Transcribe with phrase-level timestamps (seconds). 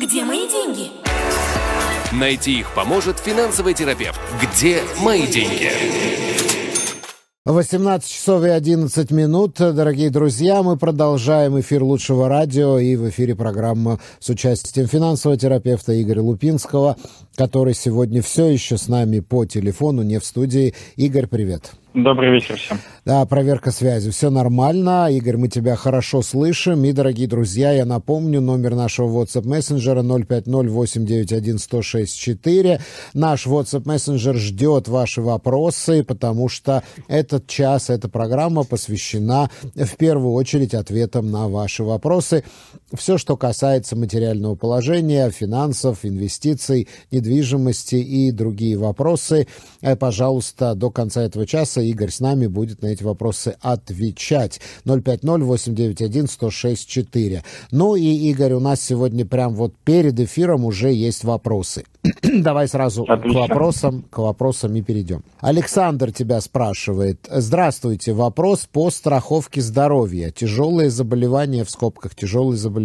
[0.00, 0.90] Где мои деньги?
[2.12, 4.20] Найти их поможет финансовый терапевт.
[4.40, 5.72] Где мои деньги?
[7.44, 9.56] 18 часов и 11 минут.
[9.58, 16.00] Дорогие друзья, мы продолжаем эфир лучшего радио и в эфире программа с участием финансового терапевта
[16.00, 16.96] Игоря Лупинского,
[17.34, 20.74] который сегодня все еще с нами по телефону, не в студии.
[20.94, 21.72] Игорь, привет.
[22.04, 22.78] Добрый вечер всем.
[23.04, 24.10] Да, проверка связи.
[24.10, 25.08] Все нормально.
[25.10, 26.84] Игорь, мы тебя хорошо слышим.
[26.84, 32.80] И, дорогие друзья, я напомню, номер нашего WhatsApp мессенджера 050-891-1064.
[33.14, 40.34] Наш WhatsApp мессенджер ждет ваши вопросы, потому что этот час, эта программа посвящена в первую
[40.34, 42.44] очередь ответам на ваши вопросы.
[42.94, 49.46] Все, что касается материального положения, финансов, инвестиций, недвижимости и другие вопросы,
[49.82, 54.62] э, пожалуйста, до конца этого часа Игорь с нами будет на эти вопросы отвечать.
[54.86, 57.42] 050-891-1064.
[57.72, 61.84] Ну и, Игорь, у нас сегодня прям вот перед эфиром уже есть вопросы.
[62.22, 63.46] Давай сразу Отлично.
[63.46, 65.22] к вопросам, к вопросам и перейдем.
[65.40, 67.28] Александр тебя спрашивает.
[67.30, 68.14] Здравствуйте.
[68.14, 70.30] Вопрос по страховке здоровья.
[70.30, 72.77] Тяжелые заболевания, в скобках тяжелые заболевания.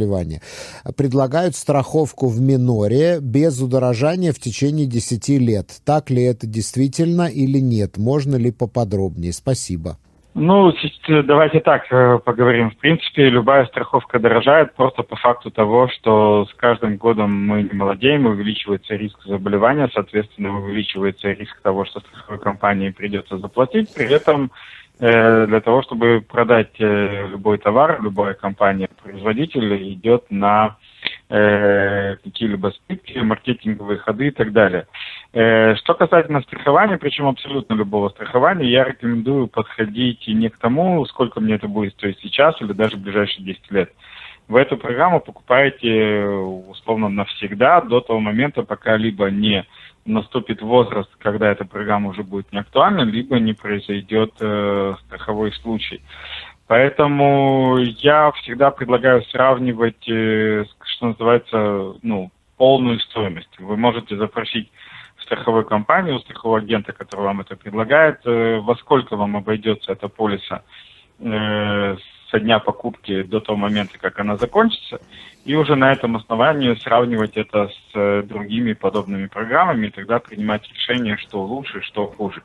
[0.98, 5.68] Предлагают страховку в миноре без удорожания в течение 10 лет.
[5.86, 7.98] Так ли это действительно или нет?
[7.98, 9.34] Можно ли поподробнее?
[9.34, 9.98] Спасибо.
[10.36, 10.74] Ну,
[11.08, 12.72] давайте так э, поговорим.
[12.72, 17.74] В принципе, любая страховка дорожает просто по факту того, что с каждым годом мы не
[17.74, 23.94] молодеем, увеличивается риск заболевания, соответственно, увеличивается риск того, что страховой компании придется заплатить.
[23.94, 24.50] При этом э,
[25.00, 30.78] для того, чтобы продать э, любой товар, любая компания, производитель идет на
[31.30, 34.88] э, какие-либо скидки, маркетинговые ходы и так далее.
[35.34, 41.40] Э, что касательно страхования, причем абсолютно любого страхования, я рекомендую подходить не к тому, сколько
[41.40, 43.92] мне это будет стоить сейчас или даже в ближайшие 10 лет.
[44.54, 49.66] Вы эту программу покупаете условно навсегда, до того момента, пока либо не
[50.06, 56.04] наступит возраст, когда эта программа уже будет не актуальна, либо не произойдет э, страховой случай.
[56.68, 63.58] Поэтому я всегда предлагаю сравнивать, э, что называется, ну, полную стоимость.
[63.58, 64.70] Вы можете запросить
[65.24, 70.10] страховой компании, у страхового агента, который вам это предлагает, э, во сколько вам обойдется эта
[70.10, 70.62] полиса
[71.18, 71.98] э,
[72.34, 75.00] со дня покупки до того момента, как она закончится,
[75.46, 81.18] и уже на этом основании сравнивать это с другими подобными программами, и тогда принимать решение,
[81.18, 82.42] что лучше, что хуже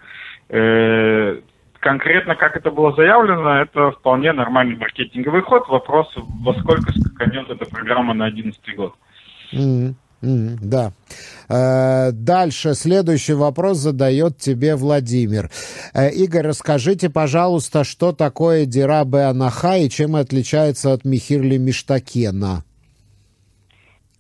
[1.81, 5.69] конкретно как это было заявлено, это вполне нормальный маркетинговый ход.
[5.69, 8.95] Вопрос, во сколько скаканет эта программа на 2011 год.
[9.53, 9.95] Mm-hmm.
[10.23, 10.91] Mm, да.
[11.49, 15.49] Э, дальше следующий вопрос задает тебе Владимир.
[15.95, 22.65] Э, Игорь, расскажите, пожалуйста, что такое Дира Беанаха и чем отличается от Михирли Миштакена?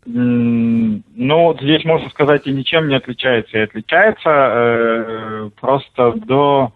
[0.06, 4.30] Mm, ну, здесь можно сказать и ничем не отличается, и отличается.
[4.30, 6.72] Э, просто до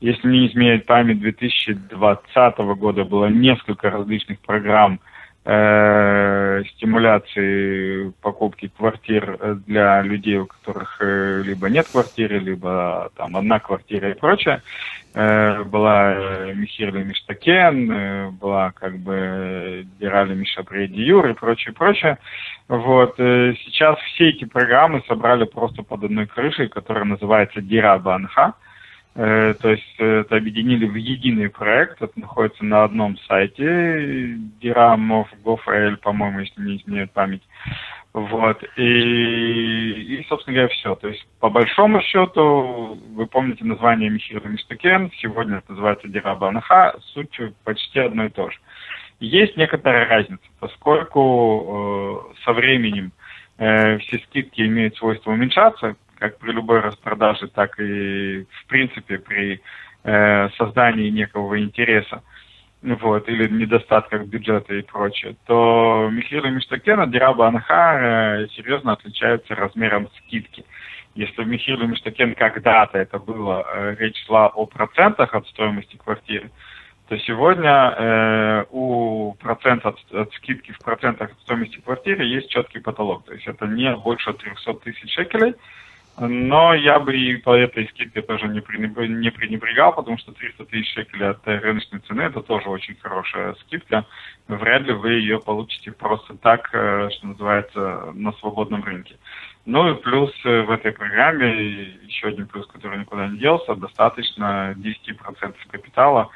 [0.00, 5.00] если не изменяет память, 2020 года было несколько различных программ
[5.48, 13.58] э, стимуляции покупки квартир для людей, у которых э, либо нет квартиры, либо там одна
[13.58, 14.60] квартира и прочее.
[15.14, 22.18] Э, была э, Михирли Миштакен, э, была как бы Дирали Мишапреди Юр и прочее, прочее.
[22.68, 23.18] Вот.
[23.18, 28.52] Э, сейчас все эти программы собрали просто под одной крышей, которая называется Дира Банха.
[28.52, 28.67] Э,
[29.14, 36.40] то есть э, это объединили в единый проект, это находится на одном сайте, Gov.ru, по-моему,
[36.40, 37.42] если не изменяет память.
[38.12, 38.62] Вот.
[38.76, 40.94] И, и, собственно говоря, все.
[40.96, 46.96] То есть, по большому счету, вы помните название Михаила Миштакен, сегодня это называется Дираба Анаха,
[47.12, 48.58] суть почти одно и то же.
[49.20, 53.12] Есть некоторая разница, поскольку э, со временем
[53.58, 59.60] э, все скидки имеют свойство уменьшаться, как при любой распродаже, так и в принципе при
[60.04, 62.22] э, создании некого интереса
[62.82, 67.98] вот, или недостатках бюджета и прочее, то Михаил Миштакена, Дираба Анха
[68.42, 70.64] э, серьезно отличаются размером скидки.
[71.14, 76.50] Если в Михаиле Миштакен когда-то это было, э, речь шла о процентах от стоимости квартиры,
[77.08, 82.78] то сегодня э, у процента от, от скидки в процентах от стоимости квартиры есть четкий
[82.78, 83.24] потолок.
[83.24, 85.54] То есть это не больше 300 тысяч шекелей,
[86.20, 91.28] но я бы и по этой скидке тоже не, пренебрегал, потому что 300 тысяч шекелей
[91.28, 94.04] от рыночной цены это тоже очень хорошая скидка.
[94.48, 99.16] Вряд ли вы ее получите просто так, э, что называется, на свободном рынке.
[99.66, 104.74] Ну и плюс э, в этой программе, еще один плюс, который никуда не делся, достаточно
[104.76, 106.30] 10% капитала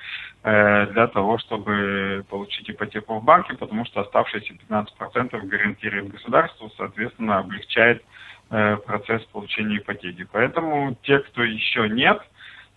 [0.45, 7.39] э, для того, чтобы получить ипотеку в банке, потому что оставшиеся 15% гарантирует государство, соответственно,
[7.39, 8.05] облегчает э,
[8.53, 10.27] процесс получения ипотеки.
[10.31, 12.21] Поэтому те, кто еще нет,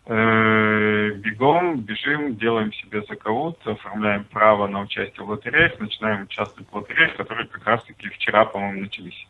[0.06, 6.76] э, бегом, бежим, делаем себе закаут, оформляем право на участие в лотереях, начинаем участвовать в
[6.76, 9.28] лотереях, которые как раз-таки вчера, по-моему, начались.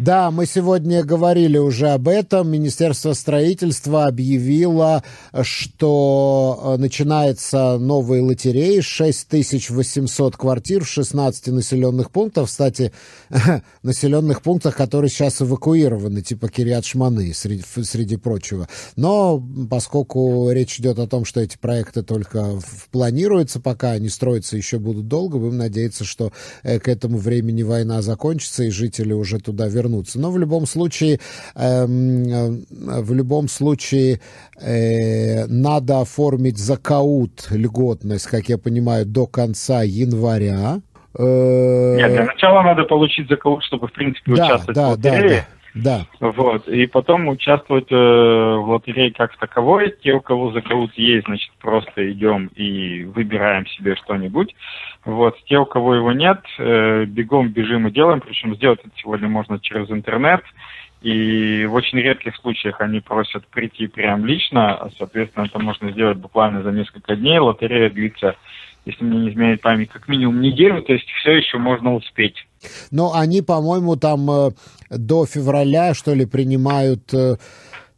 [0.00, 2.48] Да, мы сегодня говорили уже об этом.
[2.50, 5.04] Министерство строительства объявило,
[5.42, 12.46] что э, начинается новые лотереи, 6800 квартир в 16 населенных пунктах.
[12.46, 12.92] Кстати,
[13.82, 18.68] населенных пунктах, которые сейчас эвакуированы, типа Кириат-Шманы, среди, среди прочего.
[18.96, 22.58] Но поскольку речь идет о том, что эти проекты только
[22.90, 26.32] планируются пока, они строятся еще будут долго, будем надеяться, что
[26.62, 30.18] э, к этому времени война закончится, и жители уже туда вернуться.
[30.18, 31.20] Но в любом случае,
[31.54, 34.20] эм, э, в любом случае
[34.60, 40.80] э, надо оформить закаут льготность, как я понимаю, до конца января.
[41.18, 45.28] Э, Нет, для начала надо получить закаут, чтобы, в принципе, да, участвовать да, в лотерее.
[45.28, 45.59] Да, да.
[45.74, 46.06] Да.
[46.18, 46.68] Вот.
[46.68, 49.94] И потом участвовать э, в лотерее как таковой.
[50.02, 54.54] Те, у кого закаут есть, значит, просто идем и выбираем себе что-нибудь.
[55.04, 55.36] Вот.
[55.44, 58.20] Те, у кого его нет, э, бегом бежим и делаем.
[58.20, 60.42] Причем сделать это сегодня можно через интернет.
[61.02, 64.90] И в очень редких случаях они просят прийти прям лично.
[64.98, 67.38] Соответственно, это можно сделать буквально за несколько дней.
[67.38, 68.36] Лотерея длится,
[68.84, 70.82] если мне не изменяет память, как минимум неделю.
[70.82, 72.36] То есть все еще можно успеть.
[72.90, 74.50] Но они, по-моему, там э,
[74.90, 77.36] до февраля, что ли, принимают э,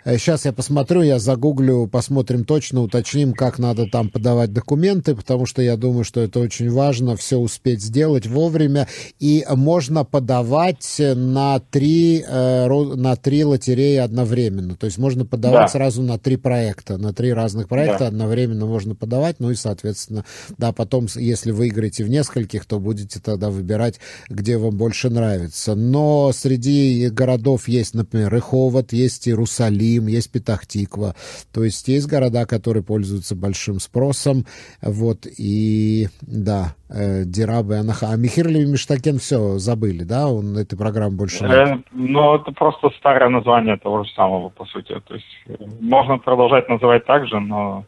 [0.04, 5.62] Сейчас я посмотрю, я загуглю, посмотрим точно, уточним, как надо там подавать документы, потому что
[5.62, 8.88] я думаю, что это очень важно, все успеть сделать вовремя.
[9.20, 14.74] И можно подавать на три, э, на три лотереи одновременно.
[14.74, 15.68] То есть можно подавать да.
[15.68, 16.98] сразу на три проекта.
[16.98, 18.06] На три разных проекта да.
[18.08, 19.36] одновременно можно подавать.
[19.38, 20.24] Ну и, соответственно,
[20.58, 25.76] да, потом, если выиграете в нескольких, то будете тогда выбирать, где вам больше нравится.
[25.76, 31.14] Но среди городов есть, например, Рыховод, есть Иерусалим, Иерусалим, есть Петахтиква.
[31.52, 34.44] То есть есть города, которые пользуются большим спросом.
[34.82, 38.10] Вот, и да, э, Дирабы, Анаха.
[38.10, 40.28] А Михирли Миштакен все забыли, да?
[40.28, 41.52] Он этой программы больше нет.
[41.52, 44.94] Э, ну, это просто старое название того же самого, по сути.
[45.06, 47.84] То есть э, можно продолжать называть так же, но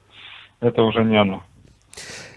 [0.60, 1.42] это уже не оно.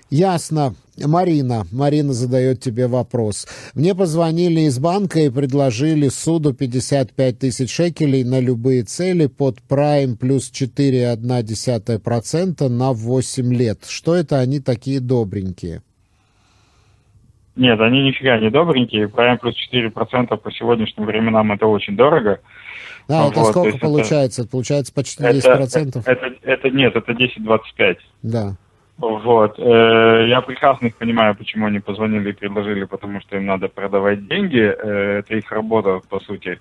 [0.09, 0.73] Ясно.
[1.05, 3.47] Марина, Марина задает тебе вопрос.
[3.75, 10.17] Мне позвонили из банка и предложили суду 55 тысяч шекелей на любые цели под прайм
[10.17, 13.85] плюс 4,1% на 8 лет.
[13.87, 15.83] Что это они такие добренькие?
[17.55, 19.07] Нет, они нифига не добренькие.
[19.09, 22.39] Прайм плюс 4% по сегодняшним временам это очень дорого.
[23.09, 24.41] А, вот, это сколько получается?
[24.41, 26.01] Это, получается почти 10%?
[26.05, 27.97] Это, это, это нет, это 10-25.
[28.23, 28.57] Да.
[28.97, 29.59] Вот.
[29.59, 34.27] Э, я прекрасно их понимаю, почему они позвонили и предложили, потому что им надо продавать
[34.27, 34.59] деньги.
[34.59, 36.59] Э, это их работа, по сути.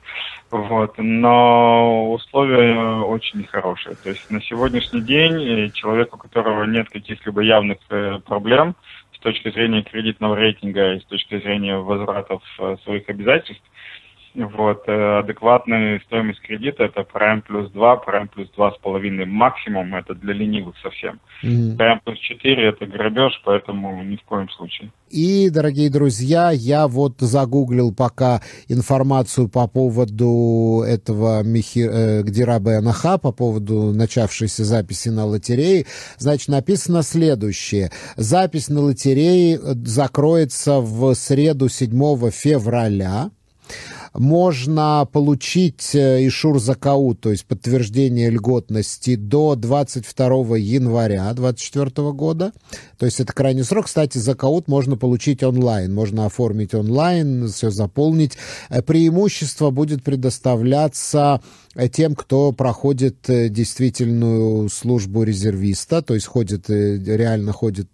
[0.51, 0.95] Вот.
[0.99, 3.97] Но условия очень нехорошие.
[3.97, 7.79] То есть на сегодняшний день э, человек, у которого нет каких-либо явных
[8.27, 8.75] проблем
[9.15, 12.43] с точки зрения кредитного рейтинга и с точки зрения возвратов
[12.85, 13.65] своих обязательств,
[14.45, 20.35] вот, э, адекватная стоимость кредита это Prime плюс 2, Prime плюс 2,5 максимум, это для
[20.35, 21.21] ленивых совсем.
[21.43, 21.77] Mm-hmm.
[21.77, 24.91] Prime плюс 4 это грабеж, поэтому ни в коем случае.
[25.09, 33.19] И, дорогие друзья, я вот загуглил пока информацию по поводу этого Михи, э, Гдираба Анаха,
[33.19, 35.87] по поводу начавшейся записи на лотерее.
[36.19, 37.91] Значит, написано следующее.
[38.17, 43.31] Запись на лотерее закроется в среду 7 февраля
[44.15, 52.53] можно получить э, Ишур Закау, то есть подтверждение льготности, до 22 января 2024 года.
[52.99, 53.87] То есть это крайний срок.
[53.87, 55.93] Кстати, Закаут можно получить онлайн.
[55.95, 58.37] Можно оформить онлайн, все заполнить.
[58.69, 61.41] Э, преимущество будет предоставляться
[61.93, 67.89] тем, кто проходит э, действительную службу резервиста, то есть ходит, э, реально ходит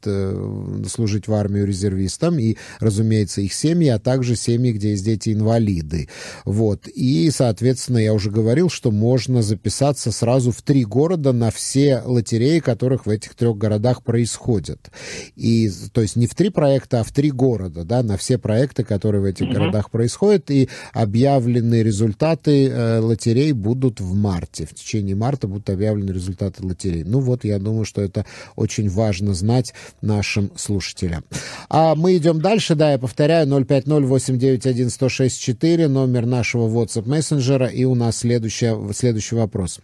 [0.89, 6.09] служить в армию резервистам, и, разумеется, их семьи, а также семьи, где есть дети-инвалиды.
[6.45, 6.89] Вот.
[6.89, 12.61] И, соответственно, я уже говорил, что можно записаться сразу в три города на все лотереи,
[12.61, 14.91] которых в этих трех городах происходят.
[15.37, 18.85] И, то есть не в три проекта, а в три города, да, на все проекты,
[18.85, 19.53] которые в этих mm-hmm.
[19.53, 24.67] городах происходят, и объявлены результаты э, лотерей будут будут в марте.
[24.67, 27.05] В течение марта будут объявлены результаты лотереи.
[27.05, 31.25] Ну вот, я думаю, что это очень важно знать нашим слушателям.
[31.71, 32.75] А мы идем дальше.
[32.75, 37.67] Да, я повторяю, 050-891-1064, номер нашего WhatsApp мессенджера.
[37.67, 39.81] И у нас следующий, следующий вопрос.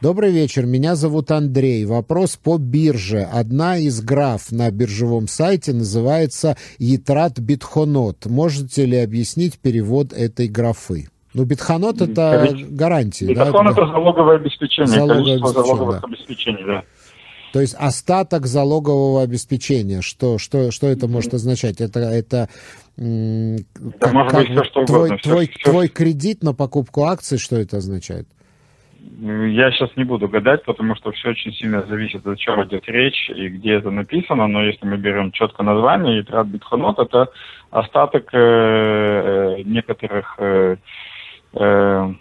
[0.00, 1.84] Добрый вечер, меня зовут Андрей.
[1.84, 3.28] Вопрос по бирже.
[3.32, 8.26] Одна из граф на биржевом сайте называется «Етрат Битхонот».
[8.26, 11.08] Можете ли объяснить перевод этой графы?
[11.34, 13.26] Ну, битхонот– это гарантия.
[13.26, 16.06] Битхон да?– это залоговое обеспечение, залоговое количество обеспечение, залоговых да.
[16.06, 16.82] обеспечений, да.
[17.52, 20.00] То есть остаток залогового обеспечения.
[20.00, 21.80] Что, что, что это может означать?
[21.80, 22.48] Это, это
[22.96, 25.18] Да может быть всё, что твой, угодно.
[25.18, 28.26] Твой, всё- твой кредит на покупку акций, что это означает?
[29.20, 33.30] Я сейчас не буду гадать, потому что все очень сильно зависит, о чем идет речь
[33.30, 34.46] и где это написано.
[34.46, 37.28] Но если мы берем четко название, Итрат Битхонот– это
[37.70, 40.76] остаток э, э, некоторых, э,
[41.54, 42.14] э,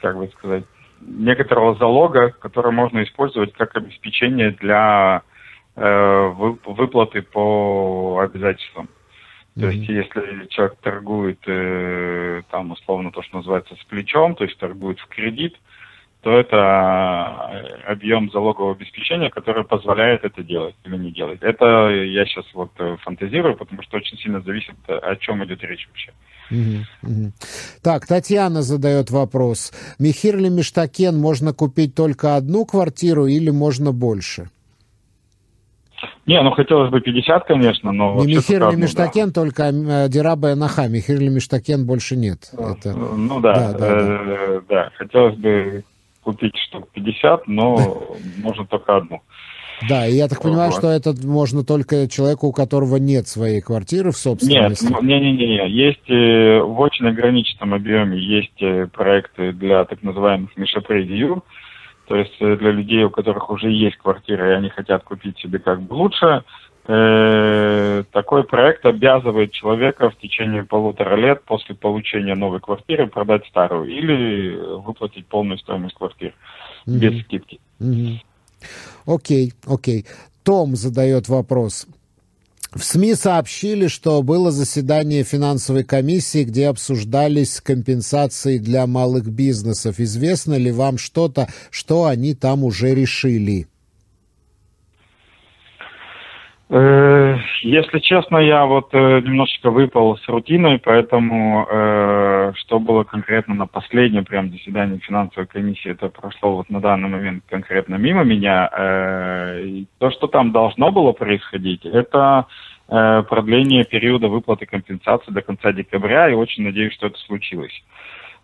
[0.00, 0.64] как бы сказать,
[1.00, 5.22] некоторого залога, который можно использовать как обеспечение для
[5.76, 8.88] э, вы- выплаты по обязательствам.
[9.58, 14.58] То есть, если человек торгует, э, там, условно, то, что называется, с плечом, то есть
[14.58, 15.56] торгует в кредит,
[16.22, 21.40] то это э, объем залогового обеспечения, который позволяет это делать или не делать.
[21.42, 25.62] Это я сейчас вот э, фантазирую, потому что очень сильно зависит, э, о чем идет
[25.64, 26.12] речь вообще.
[27.82, 29.72] Так, Татьяна задает вопрос.
[29.98, 34.48] Михир или Миштакен можно купить только одну квартиру или можно больше?
[36.26, 38.14] Не, ну хотелось бы 50, конечно, но...
[38.24, 38.76] Не Михир или одну, да.
[38.76, 39.72] Миштакен, только
[40.08, 40.86] Дираба и Наха.
[40.86, 42.50] Михир или Миштакен больше нет.
[42.52, 42.92] Это...
[42.92, 44.90] Ну да, Да, да, э, да.
[44.96, 45.84] Хотелось бы
[46.22, 49.20] купить штук 50, но можно только одну.
[49.88, 50.78] Да, и я так понимаю, Вот.
[50.78, 54.92] что это можно только человеку, у которого нет своей квартиры в Нет, собственности.
[54.92, 61.42] м- не-не-не, есть э, в очень ограниченном объеме есть э, проекты для так называемых мишапредию,
[62.06, 65.58] то есть э, для людей, у которых уже есть квартира, и они хотят купить себе
[65.58, 66.44] как бы лучше.
[66.84, 73.88] Э, такой проект обязывает человека в течение полутора лет после получения новой квартиры продать старую
[73.88, 76.34] или выплатить полную стоимость квартиры
[76.86, 77.22] без Мгм.
[77.22, 77.60] скидки.
[79.06, 80.06] Окей, окей.
[80.42, 81.86] Том задает вопрос.
[82.74, 90.00] В СМИ сообщили, что было заседание финансовой комиссии, где обсуждались компенсации для малых бизнесов.
[90.00, 93.68] Известно ли вам что-то, что они там уже решили?
[95.78, 103.54] Э, Если честно, я вот э, немножечко выпал с рутиной, поэтому э, что было конкретно
[103.54, 108.70] на последнем прям заседании финансовой комиссии, это прошло вот на данный момент конкретно мимо меня.
[108.72, 112.46] Э, то, что там должно было происходить, это
[112.88, 117.84] э, продление периода выплаты компенсации до конца декабря, и очень надеюсь, что это случилось.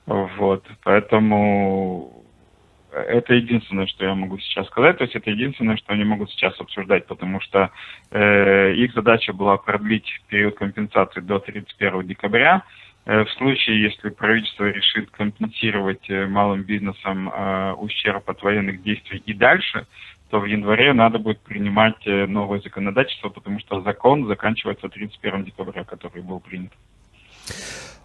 [0.04, 2.27] Вот, поэтому
[2.92, 4.99] это единственное, что я могу сейчас сказать.
[4.99, 7.71] То есть это единственное, что они могут сейчас обсуждать, потому что
[8.11, 12.62] э, их задача была продлить период компенсации до 31 декабря.
[13.04, 19.23] Э, в случае, если правительство решит компенсировать э, малым бизнесам э, ущерб от военных действий
[19.25, 19.87] и дальше,
[20.30, 25.85] то в январе надо будет принимать э, новое законодательство, потому что закон заканчивается 31 декабря,
[25.85, 26.73] который был принят.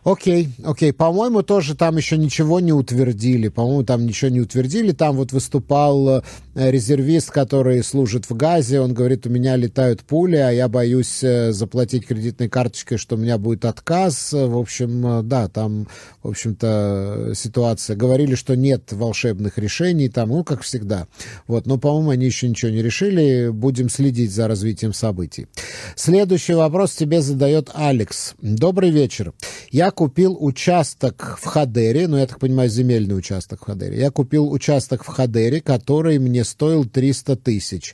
[0.04, 0.92] Окей, окей.
[0.92, 3.48] По-моему, тоже там еще ничего не утвердили.
[3.48, 4.92] По-моему, там ничего не утвердили.
[4.92, 6.22] Там вот выступал э,
[6.56, 8.82] резервист, который служит в Газе.
[8.82, 13.18] Он говорит, у меня летают пули, а я боюсь э, заплатить кредитной карточкой, что у
[13.18, 14.34] меня будет отказ.
[14.34, 15.88] В общем, э, да, там,
[16.22, 17.96] в общем-то, ситуация.
[17.96, 21.08] Говорили, что нет волшебных решений там, ну, как всегда.
[21.48, 23.48] Вот, но, по-моему, они еще ничего не решили.
[23.48, 25.48] Будем следить за развитием событий.
[25.96, 28.34] Следующий вопрос тебе задает Алекс.
[28.42, 29.32] Добрый вечер.
[29.72, 33.98] Я купил участок в Хадере, ну, я так понимаю, земельный участок в Хадере.
[33.98, 37.94] Я купил участок в Хадере, который мне стоил 300 тысяч.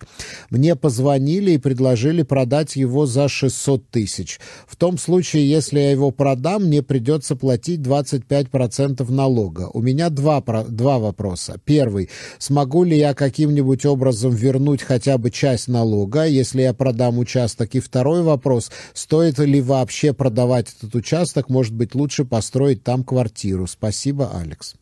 [0.49, 4.39] Мне позвонили и предложили продать его за 600 тысяч.
[4.65, 9.69] В том случае, если я его продам, мне придется платить 25% налога.
[9.73, 11.59] У меня два, два вопроса.
[11.65, 12.09] Первый.
[12.39, 17.75] Смогу ли я каким-нибудь образом вернуть хотя бы часть налога, если я продам участок?
[17.75, 18.71] И второй вопрос.
[18.93, 21.49] Стоит ли вообще продавать этот участок?
[21.49, 23.67] Может быть, лучше построить там квартиру?
[23.67, 24.75] Спасибо, Алекс.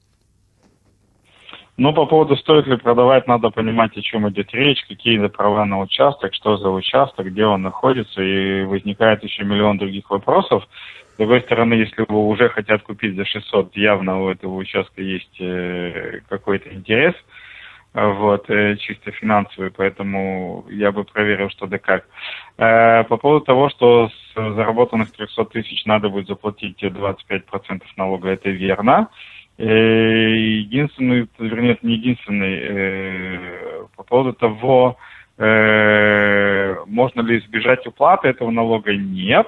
[1.77, 5.63] Ну, по поводу стоит ли продавать, надо понимать, о чем идет речь, какие за права
[5.63, 10.67] на участок, что за участок, где он находится, и возникает еще миллион других вопросов.
[11.13, 15.39] С другой стороны, если его уже хотят купить за 600, явно у этого участка есть
[15.39, 17.13] э, какой-то интерес,
[18.05, 22.05] вот, э, чисто финансовый, поэтому я бы проверил, что да как.
[22.59, 28.49] Э, по поводу того, что с заработанных 300 тысяч надо будет заплатить 25% налога, это
[28.49, 29.09] верно.
[29.57, 34.97] Э, Единственный, вернее, не единственный, э, по поводу того,
[35.39, 39.47] э, можно ли избежать уплаты этого налога, нет.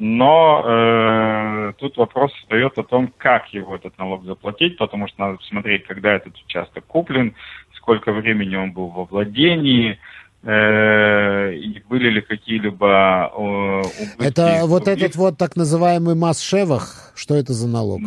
[0.00, 5.36] Но э, тут вопрос встает о том, как его этот налог заплатить, потому что надо
[5.36, 7.34] посмотреть, когда этот участок куплен,
[7.76, 9.98] сколько времени он был во владении,
[10.42, 14.26] э, и были ли какие-либо э, убытки.
[14.26, 18.00] Это вот этот вот так называемый масс-шевах, что это за налог?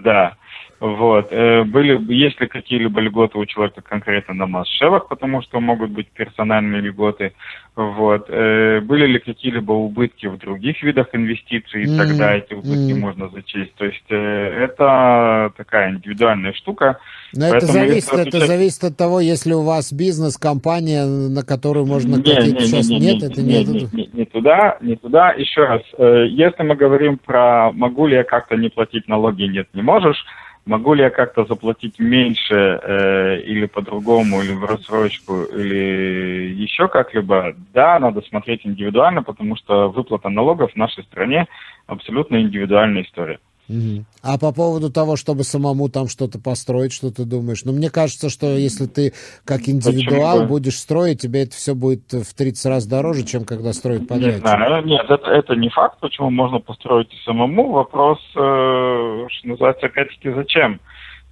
[0.00, 0.36] Да.
[0.78, 1.28] Вот.
[1.30, 6.08] Э, были, есть ли какие-либо льготы у человека конкретно на масс-шевах, потому что могут быть
[6.08, 7.32] персональные льготы.
[7.74, 8.26] Вот.
[8.28, 11.96] Э, были ли какие-либо убытки в других видах инвестиций, mm-hmm.
[11.96, 13.00] тогда эти убытки mm-hmm.
[13.00, 13.74] можно зачесть.
[13.76, 16.98] То есть э, это такая индивидуальная штука.
[17.34, 18.46] Но это зависит, это отвечать...
[18.46, 23.06] зависит от того, если у вас бизнес, компания, на которую можно не, сейчас не, не,
[23.06, 25.32] нет, не, это не, не, не, не туда, не туда.
[25.32, 29.82] Еще раз, если мы говорим про могу ли я как-то не платить налоги, нет, не
[29.82, 30.22] можешь.
[30.66, 37.54] Могу ли я как-то заплатить меньше э, или по-другому, или в рассрочку, или еще как-либо?
[37.72, 41.46] Да, надо смотреть индивидуально, потому что выплата налогов в нашей стране
[41.86, 43.38] абсолютно индивидуальная история.
[43.68, 44.04] Угу.
[44.22, 47.64] А по поводу того, чтобы самому там что-то построить, что ты думаешь?
[47.64, 49.12] Ну, мне кажется, что если ты
[49.44, 50.48] как индивидуал Почему?
[50.48, 54.44] будешь строить, тебе это все будет в 30 раз дороже, чем когда строят подрядчик.
[54.44, 57.72] Не знаю, нет, это, это не факт, почему можно построить и самому.
[57.72, 60.80] Вопрос, э, что называется, опять-таки, зачем?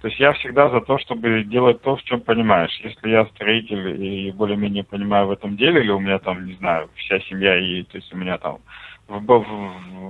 [0.01, 2.79] То есть я всегда за то, чтобы делать то, в чем понимаешь.
[2.83, 6.89] Если я строитель и более-менее понимаю в этом деле, или у меня там, не знаю,
[6.95, 8.59] вся семья, и то есть у меня там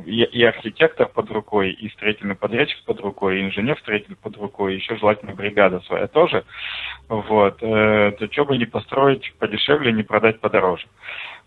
[0.05, 4.95] и, и архитектор под рукой, и строительный подрядчик под рукой, и инженер-строитель под рукой, еще
[4.97, 6.45] желательно бригада своя тоже,
[7.09, 10.87] вот, э, то что бы не построить подешевле, не продать подороже.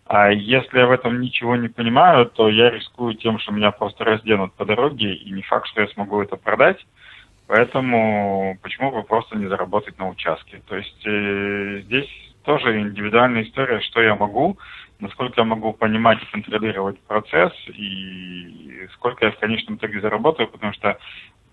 [0.06, 4.04] А если я в этом ничего не понимаю, то я рискую тем, что меня просто
[4.04, 6.84] разденут по дороге, и не факт, что я смогу это продать.
[7.46, 10.62] Поэтому почему бы просто не заработать на участке?
[10.66, 12.08] То есть э, здесь
[12.44, 14.58] тоже индивидуальная история, что я могу,
[15.00, 20.72] насколько я могу понимать и контролировать процесс, и сколько я в конечном итоге заработаю, потому
[20.72, 20.98] что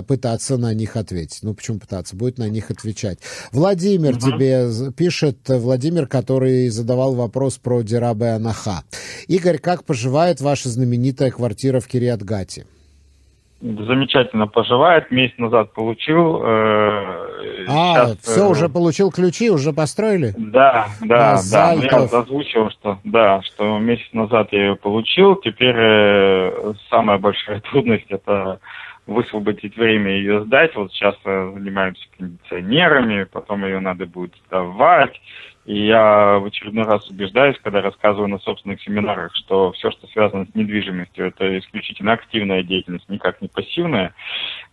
[0.02, 1.38] пытаться на них ответить.
[1.42, 2.16] Ну, почему пытаться?
[2.16, 3.18] Будет на них отвечать.
[3.52, 4.20] Владимир угу.
[4.20, 8.84] тебе пишет, Владимир, который задавал вопрос про Дирабе Анаха.
[9.28, 12.64] Игорь, как поживает ваша знаменитая квартира в Кириатгате?
[13.62, 15.10] Замечательно поживает.
[15.10, 16.42] Месяц назад получил.
[16.42, 20.34] Э, а, сейчас, все, э, уже получил ключи, уже построили?
[20.36, 21.72] Да, да, да.
[21.72, 25.36] Я озвучил, что да, что месяц назад я ее получил.
[25.36, 28.58] Теперь э, самая большая трудность это
[29.06, 30.74] высвободить время ее сдать.
[30.74, 35.14] Вот сейчас э, занимаемся кондиционерами, потом ее надо будет сдавать.
[35.64, 40.46] И я в очередной раз убеждаюсь, когда рассказываю на собственных семинарах, что все, что связано
[40.46, 44.12] с недвижимостью, это исключительно активная деятельность, никак не пассивная.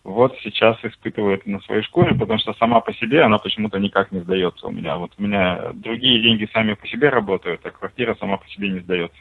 [0.02, 4.10] Вот сейчас испытываю это на своей шкуре, потому что сама по себе она почему-то никак
[4.12, 4.96] не сдается у меня.
[4.96, 8.80] Вот у меня другие деньги сами по себе работают, а квартира сама по себе не
[8.80, 9.18] сдается.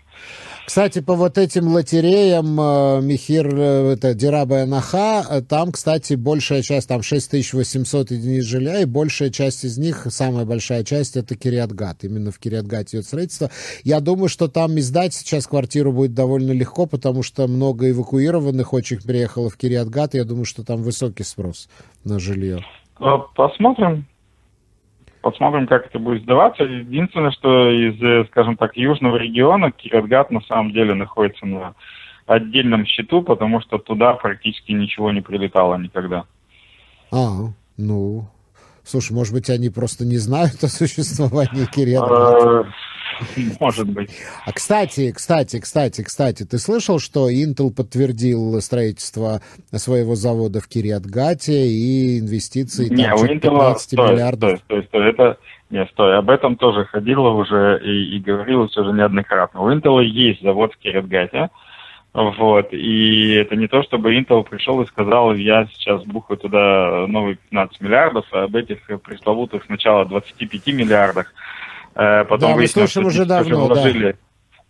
[0.66, 6.62] Кстати, по вот этим лотереям, э, Михир, э, это Дираба Наха, э, там, кстати, большая
[6.62, 12.06] часть, там 6800 единиц жилья, и большая часть из них, самая большая часть, это Кириатгат.
[12.06, 13.50] Именно в Кириатгате идет строительство.
[13.84, 19.02] Я думаю, что там издать сейчас квартиру будет довольно легко, потому что много эвакуированных очень
[19.02, 20.14] приехало в Кириатгат.
[20.14, 21.68] Я думаю, что там высокий спрос
[22.06, 22.64] на жилье.
[23.36, 24.06] Посмотрим.
[25.22, 26.64] Посмотрим, как это будет сдаваться.
[26.64, 31.74] Единственное, что из, э, скажем так, южного региона Киратгат на самом деле находится на
[32.28, 36.26] отдельном счету, потому что туда практически ничего не прилетало никогда.
[37.12, 38.28] А, ну,
[38.84, 42.72] слушай, может быть, они просто не знают о существовании Киратгата?
[43.60, 44.12] Может быть.
[44.46, 49.42] А кстати, кстати, кстати, кстати, ты слышал, что Intel подтвердил строительство
[49.74, 54.60] своего завода в Кириатгате и инвестиции не, там, у Intel, 15 стой, миллиардов?
[54.60, 55.38] Стой, стой, стой, это...
[55.70, 59.62] Не, стой, об этом тоже ходило уже и, и говорилось уже неоднократно.
[59.62, 61.52] У Intel есть завод в Кириатгате,
[62.14, 67.36] вот, и это не то, чтобы Intel пришел и сказал, я сейчас бухаю туда новые
[67.36, 71.32] 15 миллиардов, а об этих пресловутых сначала 25 миллиардах
[72.24, 74.16] потом да, мы слышим уже давно, уже вложили.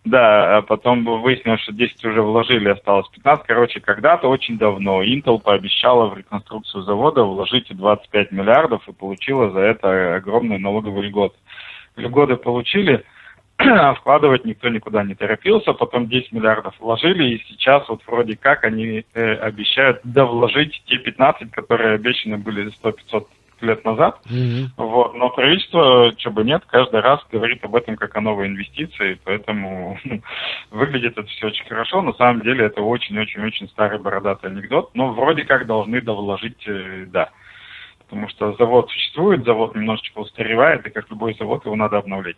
[0.04, 0.52] Да.
[0.58, 3.46] да, потом выяснилось, что 10 уже вложили, осталось 15.
[3.46, 9.60] Короче, когда-то очень давно Intel пообещала в реконструкцию завода вложить 25 миллиардов и получила за
[9.60, 11.36] это огромные налоговые льготы.
[11.94, 13.04] Льготы получили,
[13.58, 18.64] а вкладывать никто никуда не торопился, потом 10 миллиардов вложили, и сейчас вот вроде как
[18.64, 24.20] они э, обещают довложить те 15, которые обещаны были за 100-500 несколько лет назад.
[24.30, 24.66] Mm-hmm.
[24.76, 25.14] Вот.
[25.14, 29.98] Но правительство, что бы нет, каждый раз говорит об этом как о новой инвестиции, поэтому
[30.70, 32.02] выглядит это все очень хорошо.
[32.02, 37.30] На самом деле это очень-очень-очень старый бородатый анекдот, но вроде как должны довложить, э, да.
[37.98, 42.36] Потому что завод существует, завод немножечко устаревает, и как любой завод его надо обновлять.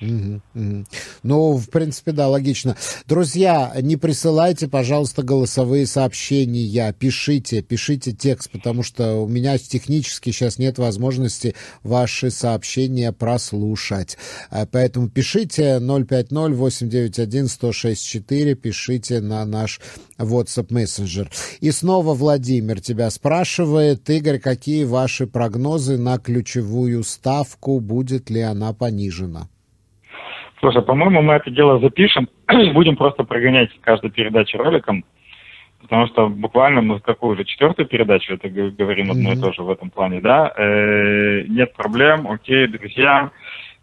[0.00, 2.76] Ну, в принципе, да, логично.
[3.06, 10.58] Друзья, не присылайте, пожалуйста, голосовые сообщения, пишите, пишите текст, потому что у меня технически сейчас
[10.58, 14.16] нет возможности ваши сообщения прослушать.
[14.50, 19.80] Э, поэтому пишите 050-891-1064, пишите на наш
[20.18, 21.28] WhatsApp Messenger.
[21.60, 28.72] И снова Владимир тебя спрашивает, Игорь, какие ваши прогнозы на ключевую ставку, будет ли она
[28.72, 29.48] понижена?
[30.60, 32.28] Слушай, по-моему, мы это дело запишем,
[32.74, 35.04] будем просто прогонять каждую передачу роликом,
[35.80, 39.70] потому что буквально мы какую же четвертую передачу это говорим одно и то же в
[39.70, 40.52] этом плане, да?
[40.56, 43.30] Э, нет проблем, окей, друзья.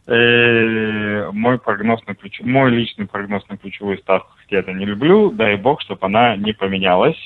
[0.08, 2.42] Э, мой прогноз на ключ...
[2.42, 6.54] мой личный прогноз на ключевую ставку, я это не люблю, дай бог, чтобы она не
[6.54, 7.18] поменялась.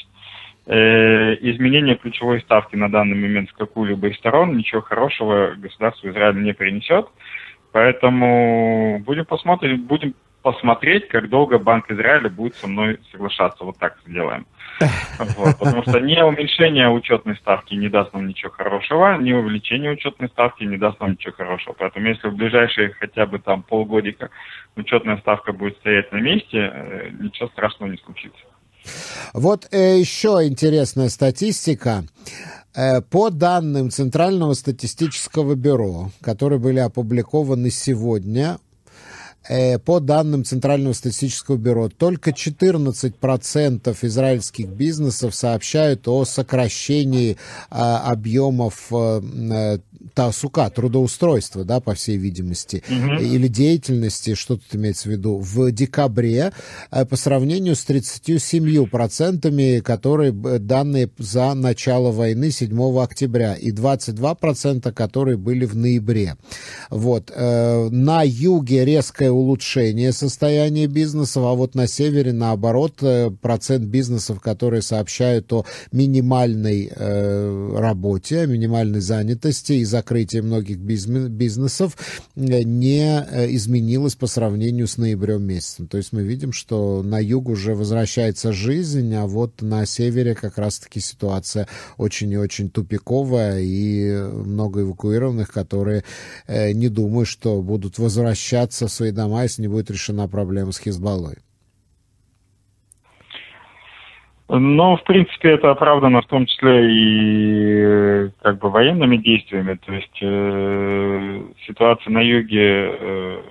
[0.67, 6.43] Э, изменение ключевой ставки на данный момент в какую-либо из сторон ничего хорошего государству Израиль
[6.43, 7.07] не принесет.
[7.71, 13.63] Поэтому будем посмотреть, будем посмотреть, как долго Банк Израиля будет со мной соглашаться.
[13.63, 14.45] Вот так сделаем.
[15.37, 20.29] Вот, потому что не уменьшение учетной ставки не даст нам ничего хорошего, не увеличение учетной
[20.29, 21.75] ставки не даст нам ничего хорошего.
[21.77, 24.29] Поэтому если в ближайшие хотя бы там полгодика
[24.77, 28.39] учетная ставка будет стоять на месте, э, ничего страшного не случится.
[29.33, 32.05] Вот э, еще интересная статистика.
[32.75, 38.59] Э, по данным Центрального статистического бюро, которые были опубликованы сегодня,
[39.85, 47.37] по данным Центрального статистического бюро, только 14% израильских бизнесов сообщают о сокращении
[47.69, 49.79] а, объемов а,
[50.13, 53.21] тасука, трудоустройства, да, по всей видимости, угу.
[53.21, 56.51] или деятельности, что тут имеется в виду, в декабре
[57.09, 65.65] по сравнению с 37%, которые данные за начало войны 7 октября, и 22%, которые были
[65.65, 66.35] в ноябре.
[66.89, 67.31] Вот.
[67.35, 74.81] На юге резкое улучшение состояния бизнесов, а вот на севере, наоборот, э, процент бизнесов, которые
[74.81, 81.97] сообщают о минимальной э, работе, о минимальной занятости и закрытии многих бизнесов,
[82.35, 85.87] э, не э, изменилось по сравнению с ноябрем месяцем.
[85.87, 90.57] То есть мы видим, что на юг уже возвращается жизнь, а вот на севере как
[90.57, 96.03] раз-таки ситуация очень и очень тупиковая, и много эвакуированных, которые
[96.47, 100.79] э, не думают, что будут возвращаться в свои дома, если не будет решена проблема с
[100.79, 101.37] Хизбаллой?
[104.51, 109.77] Ну, в принципе, это оправдано в том числе и как бы военными действиями.
[109.85, 113.41] То есть э, ситуация на юге э,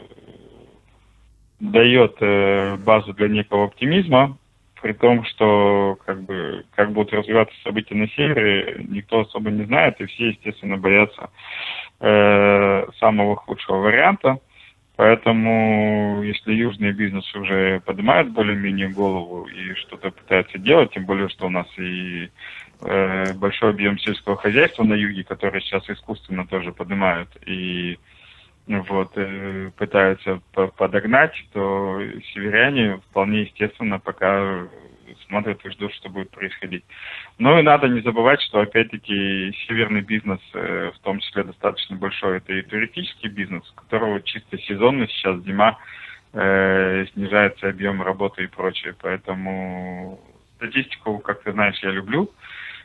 [1.61, 4.37] дает э, базу для некого оптимизма,
[4.83, 10.01] при том, что как бы как будут развиваться события на севере, никто особо не знает,
[10.01, 11.31] и все, естественно, боятся
[12.01, 14.41] э, самого худшего варианта.
[14.99, 21.47] Поэтому, если южные бизнесы уже поднимают более-менее голову и что-то пытаются делать, тем более, что
[21.47, 22.29] у нас и
[22.81, 27.97] э, большой объем сельского хозяйства на юге, который сейчас искусственно тоже поднимают, и
[28.67, 30.41] вот, э, пытаются
[30.77, 32.01] подогнать, то
[32.35, 34.67] северяне вполне естественно пока
[35.29, 36.85] смотрят и ждут, что будет происходить.
[37.39, 42.39] Ну и надо не забывать, что опять-таки северный бизнес, э, в том числе достаточно большой,
[42.39, 45.79] это и туристический бизнес, у которого чисто сезонно сейчас зима,
[46.33, 48.95] э, снижается объем работы и прочее.
[49.01, 50.21] Поэтому
[50.57, 52.31] статистику, как ты знаешь, я люблю.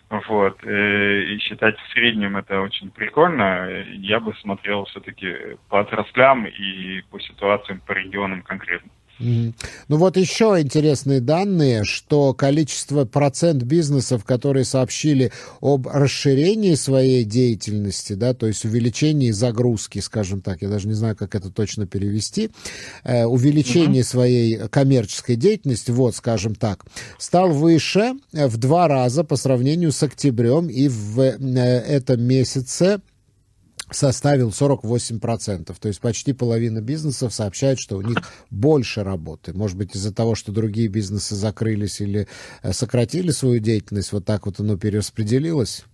[0.09, 0.63] Вот.
[0.63, 3.83] Э, и считать в среднем это очень прикольно.
[3.93, 8.91] Я бы смотрел все-таки по отраслям и по ситуациям, по регионам конкретно.
[9.19, 9.53] Ну
[9.97, 18.33] вот еще интересные данные, что количество процент бизнесов, которые сообщили об расширении своей деятельности, да,
[18.33, 22.49] то есть увеличении загрузки, скажем так, я даже не знаю, как это точно перевести,
[23.03, 26.85] э, увеличение mm своей коммерческой деятельности, вот, скажем так,
[27.17, 32.99] стал выше в два раза по сравнению с октябрем, и в э, этом месяце
[33.95, 35.73] составил 48%.
[35.79, 38.17] То есть почти половина бизнесов сообщает, что у них
[38.49, 39.53] больше работы.
[39.53, 42.27] Может быть, из-за того, что другие бизнесы закрылись или
[42.61, 45.85] э, сократили свою деятельность, вот так вот оно перераспределилось?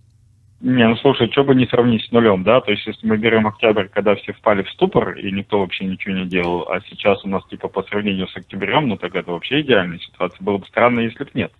[0.60, 2.60] Не, ну слушай, что бы не сравнить с нулем, да?
[2.60, 6.14] То есть, если мы берем октябрь, когда все впали в ступор, и никто вообще ничего
[6.14, 9.62] не делал, а сейчас у нас, типа, по сравнению с октябрем, ну, так это вообще
[9.62, 10.44] идеальная ситуация.
[10.44, 11.52] Было бы странно, если бы нет.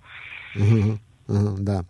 [1.30, 1.84] Да.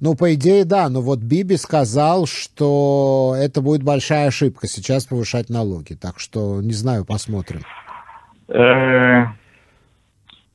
[0.00, 0.88] Ну, по идее, да.
[0.88, 5.94] Но вот Биби сказал, что это будет большая ошибка сейчас повышать налоги.
[5.94, 7.60] Так что, не знаю, посмотрим.
[8.48, 9.26] Э,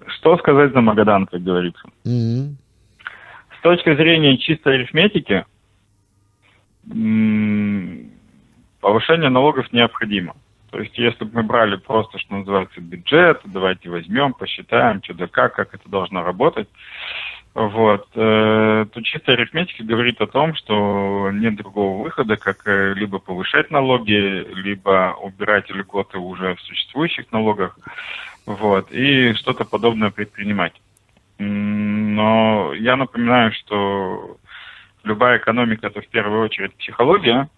[0.08, 1.90] что сказать за Магадан, как говорится?
[2.04, 5.46] С точки зрения чистой арифметики,
[8.80, 10.36] повышение налогов необходимо.
[10.72, 15.28] То есть, если бы мы брали просто, что называется, бюджет, давайте возьмем, посчитаем, что да
[15.28, 16.70] как, как это должно работать,
[17.54, 18.08] вот.
[18.16, 23.72] Э, то чистая арифметика говорит о том, что нет другого выхода, как э, либо повышать
[23.72, 27.78] налоги, либо убирать льготы уже в существующих налогах,
[28.46, 30.74] вот, и что-то подобное предпринимать.
[31.40, 34.38] Но я напоминаю, что
[35.04, 37.50] любая экономика это в первую очередь психология,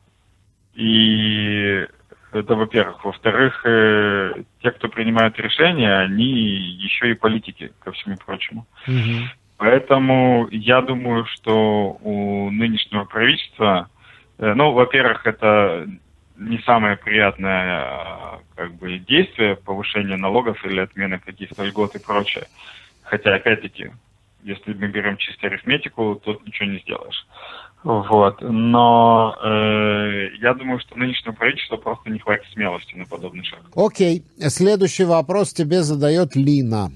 [0.73, 1.85] и
[2.31, 3.05] это во-первых.
[3.05, 8.65] Во-вторых, э, те, кто принимают решения, они еще и политики, ко всему прочему.
[8.87, 9.29] Угу.
[9.63, 13.87] Поэтому я думаю, что у нынешнего правительства,
[14.37, 15.87] э, ну, во-первых, это
[16.37, 22.43] не самое приятное э, как бы, действие повышения налогов или отмены каких-то льгот и прочее.
[23.03, 23.91] Хотя, опять-таки,
[24.43, 27.25] если мы берем чисто арифметику, тут ничего не сделаешь.
[27.85, 28.41] Вот.
[28.41, 33.61] Но э, я думаю, что нынешнего правительства просто не хватит смелости на подобный шаг.
[33.77, 34.23] Окей.
[34.39, 36.91] Следующий вопрос тебе задает Лина.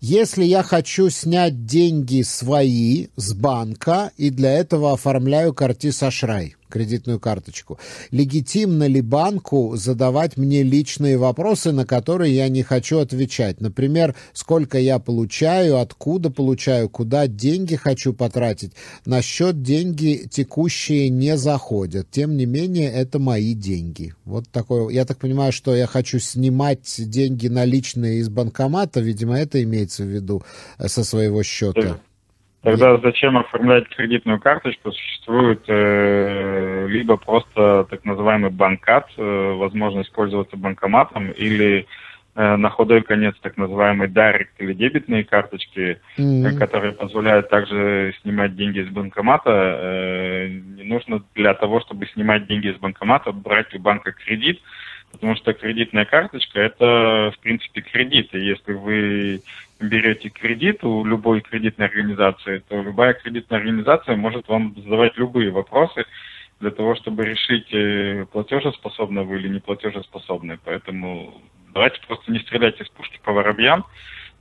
[0.00, 7.20] Если я хочу снять деньги свои с банка и для этого оформляю картис Ашрай, кредитную
[7.20, 7.78] карточку.
[8.10, 13.60] Легитимно ли банку задавать мне личные вопросы, на которые я не хочу отвечать?
[13.60, 18.72] Например, сколько я получаю, откуда получаю, куда деньги хочу потратить.
[19.04, 22.10] На счет деньги текущие не заходят.
[22.10, 24.14] Тем не менее, это мои деньги.
[24.24, 24.88] Вот такое.
[24.90, 29.00] Я так понимаю, что я хочу снимать деньги наличные из банкомата.
[29.00, 30.42] Видимо, это имеется в виду
[30.78, 32.00] э, со своего счета.
[32.62, 34.92] Тогда зачем оформлять кредитную карточку?
[34.92, 41.86] Существует э, либо просто так называемый банкат, э, возможность пользоваться банкоматом, или
[42.34, 46.58] э, на худой конец так называемый директ или дебетные карточки, mm-hmm.
[46.58, 49.50] которые позволяют также снимать деньги из банкомата.
[49.50, 54.60] Э, не нужно для того, чтобы снимать деньги из банкомата, брать у банка кредит,
[55.12, 58.34] потому что кредитная карточка это, в принципе, кредит.
[58.34, 59.42] И если вы
[59.80, 66.04] берете кредит у любой кредитной организации, то любая кредитная организация может вам задавать любые вопросы
[66.60, 70.58] для того, чтобы решить, э, платежеспособны вы или не платежеспособны.
[70.64, 71.40] Поэтому
[71.72, 73.86] давайте просто не стрелять из пушки по воробьям,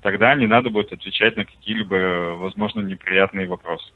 [0.02, 3.92] тогда не надо будет отвечать на какие-либо, возможно, неприятные вопросы.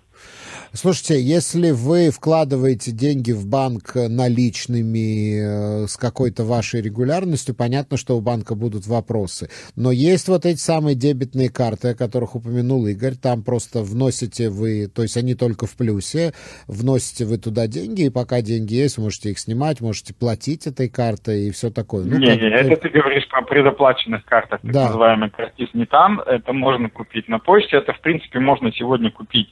[0.76, 8.18] Слушайте, если вы вкладываете деньги в банк наличными э, с какой-то вашей регулярностью, понятно, что
[8.18, 9.50] у банка будут вопросы.
[9.76, 13.14] Но есть вот эти самые дебетные карты, о которых упомянул Игорь.
[13.14, 16.34] Там просто вносите вы, то есть они только в плюсе,
[16.66, 21.50] вносите вы туда деньги, и пока деньги есть, можете их снимать, можете платить этой картой
[21.50, 22.04] и все такое.
[22.04, 22.42] Ну, не, как...
[22.42, 24.88] не, это ты говоришь про предоплаченных картах, так да.
[24.88, 26.20] называемый картиз не там.
[26.22, 27.78] Это можно купить на почте.
[27.78, 29.50] Это, в принципе, можно сегодня купить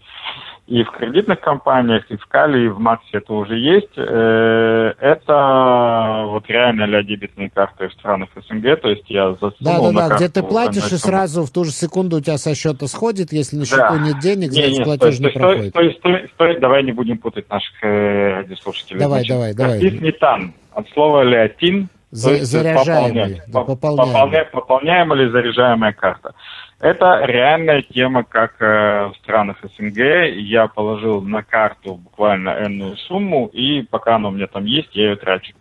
[0.67, 3.91] и в кредитных компаниях, и в Кали, и в Максе это уже есть.
[3.97, 9.91] Э, это вот реально для дебетные карты в странах СНГ, то есть я засунул Да,
[9.91, 12.87] да, да, где ты платишь, и сразу в ту же секунду у тебя со счета
[12.87, 13.97] сходит, если на счету да.
[13.97, 15.69] нет денег, значит не, платеж стой, не стой, проходит.
[15.71, 18.99] Стой, стой, стой, давай не будем путать наших э, радиослушателей.
[18.99, 19.99] Давай, значит, давай, давай.
[19.99, 24.45] метан, от слова леотин, За, заряжаемый, да, пополняемый.
[24.51, 26.33] Пополняемая или заряжаемая карта.
[26.81, 29.97] Это реальная тема, как э, в странах СНГ.
[30.33, 35.11] Я положил на карту буквально энную сумму, и пока она у меня там есть, я
[35.11, 35.53] ее трачу.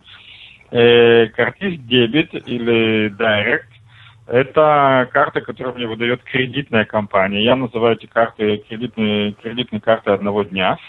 [0.71, 3.67] Э, картиз дебет или Direct–
[4.27, 7.43] это карта, которую мне выдает кредитная компания.
[7.43, 10.79] Я называю эти карты кредитные, кредитные карты одного дня.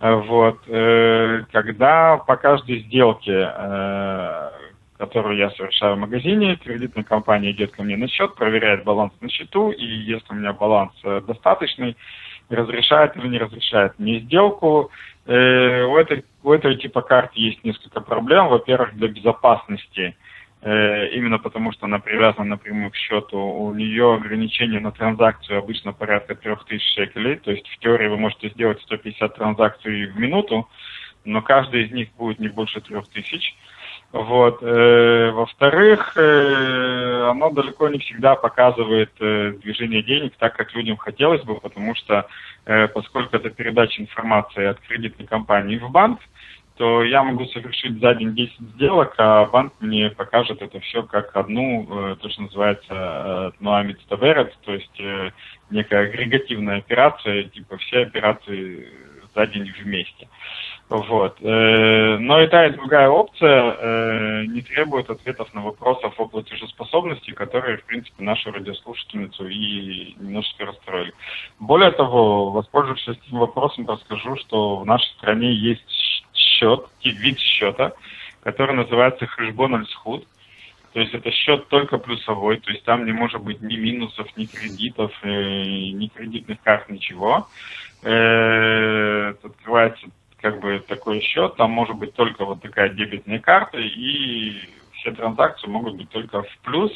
[0.00, 0.58] Вот.
[0.66, 4.50] Э, когда по каждой сделке э,
[4.98, 9.28] которую я совершаю в магазине, кредитная компания идет ко мне на счет, проверяет баланс на
[9.28, 11.96] счету, и если у меня баланс э, достаточный,
[12.48, 14.90] разрешает или не разрешает мне сделку.
[15.26, 18.48] Э, у, этой, у этого типа карты есть несколько проблем.
[18.48, 20.16] Во-первых, для безопасности,
[20.62, 25.92] э, именно потому что она привязана напрямую к счету, у нее ограничение на транзакцию обычно
[25.92, 30.68] порядка 3000 шекелей, то есть в теории вы можете сделать 150 транзакций в минуту,
[31.24, 33.54] но каждый из них будет не больше трех тысяч.
[34.12, 34.62] Вот.
[34.62, 41.42] Э, во-вторых, э, оно далеко не всегда показывает э, движение денег так, как людям хотелось
[41.42, 42.26] бы, потому что
[42.92, 46.20] поскольку это передача информации от кредитной компании в банк,
[46.76, 51.34] то я могу совершить за день 10 сделок, а банк мне покажет это все как
[51.34, 55.00] одну, то, что называется Noamid Taberet, то есть
[55.70, 58.86] некая агрегативная операция, типа все операции
[59.34, 60.28] за день вместе.
[60.88, 61.36] Вот.
[61.42, 67.32] Э, но и та, и другая опция э, не требует ответов на вопросы о платежеспособности,
[67.32, 71.12] которые, в принципе, нашу радиослушательницу и немножечко расстроили.
[71.60, 75.84] Более того, воспользовавшись этим вопросом, расскажу, что в нашей стране есть
[76.34, 77.92] счет, вид счета,
[78.42, 80.26] который называется Альсхуд.
[80.94, 84.46] То есть это счет только плюсовой, то есть там не может быть ни минусов, ни
[84.46, 87.46] кредитов, э, ни кредитных карт, ничего.
[88.00, 90.06] Открывается
[90.40, 94.56] как бы такой счет, там может быть только вот такая дебетная карта, и
[94.92, 96.92] все транзакции могут быть только в плюс.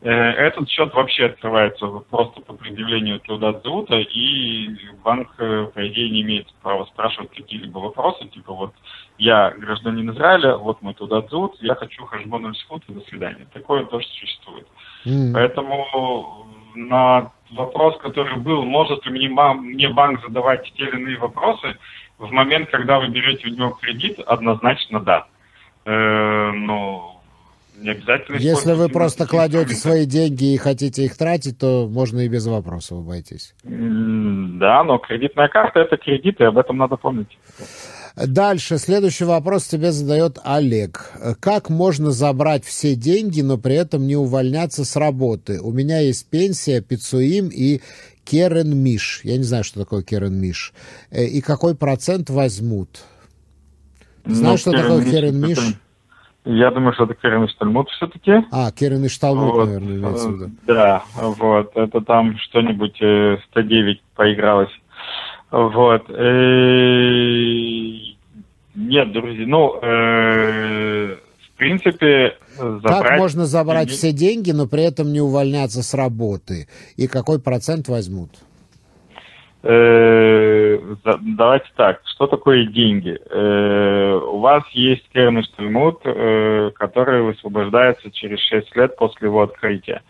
[0.00, 4.68] Э, этот счет вообще открывается просто по предъявлению труда Дзута, и
[5.02, 8.74] банк, э, по идее, не имеет права спрашивать какие-либо вопросы, типа вот
[9.18, 13.46] я гражданин Израиля, вот мой туда Дзут, я хочу хашбон схуд, до свидания.
[13.52, 14.68] Такое тоже существует.
[15.04, 15.32] Mm.
[15.32, 16.46] Поэтому
[16.76, 21.76] на вопрос, который был, может ли мне, мне банк задавать те или иные вопросы,
[22.18, 25.26] в момент, когда вы берете у него кредит, однозначно да.
[25.84, 27.22] Э, но
[27.80, 28.36] не обязательно...
[28.36, 32.98] Если вы просто кладете свои деньги и хотите их тратить, то можно и без вопросов
[32.98, 33.54] обойтись.
[33.62, 37.38] Да, но кредитная карта– это кредит, и об этом надо помнить.
[38.16, 41.12] Дальше, следующий вопрос тебе задает Олег.
[41.38, 45.60] Как можно забрать все деньги, но при этом не увольняться с работы?
[45.60, 47.80] У меня есть пенсия, пицуим и
[48.28, 49.20] Керен Миш.
[49.24, 50.74] Я не знаю, что такое Керен Миш.
[51.10, 52.88] Э, и какой процент возьмут?
[54.26, 55.58] Ну, Знаешь, что такое Керен Миш?
[56.44, 58.32] Я думаю, что это Керен Иштальмут все-таки.
[58.52, 59.66] А, Керен Иштальмут, вот.
[59.66, 60.50] наверное, имеется в виду.
[60.66, 61.72] Да, вот.
[61.74, 64.72] Это там что-нибудь 109 э, поигралось.
[65.50, 66.04] Вот.
[66.10, 66.22] Э,
[68.74, 69.80] нет, друзья, ну,
[71.58, 73.06] принципе, забрать...
[73.06, 76.68] Как можно забрать все деньги, но при этом не увольняться с работы?
[76.96, 78.30] И какой процент возьмут?
[79.62, 80.78] Э,
[81.20, 83.18] давайте так, что такое деньги?
[83.30, 90.02] Э, у вас есть керный штальмут, э, который высвобождается через 6 лет после его открытия.